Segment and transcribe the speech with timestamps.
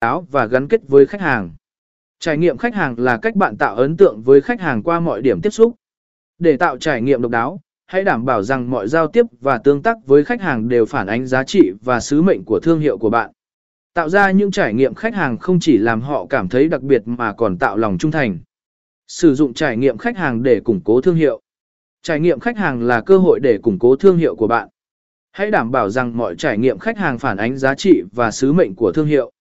[0.00, 1.50] áo và gắn kết với khách hàng.
[2.20, 5.22] Trải nghiệm khách hàng là cách bạn tạo ấn tượng với khách hàng qua mọi
[5.22, 5.74] điểm tiếp xúc.
[6.38, 9.82] Để tạo trải nghiệm độc đáo, hãy đảm bảo rằng mọi giao tiếp và tương
[9.82, 12.98] tác với khách hàng đều phản ánh giá trị và sứ mệnh của thương hiệu
[12.98, 13.30] của bạn.
[13.94, 17.02] Tạo ra những trải nghiệm khách hàng không chỉ làm họ cảm thấy đặc biệt
[17.04, 18.38] mà còn tạo lòng trung thành.
[19.06, 21.40] Sử dụng trải nghiệm khách hàng để củng cố thương hiệu.
[22.02, 24.68] Trải nghiệm khách hàng là cơ hội để củng cố thương hiệu của bạn.
[25.32, 28.52] Hãy đảm bảo rằng mọi trải nghiệm khách hàng phản ánh giá trị và sứ
[28.52, 29.32] mệnh của thương hiệu.